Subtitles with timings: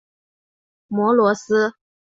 [0.87, 1.73] 摩罗斯。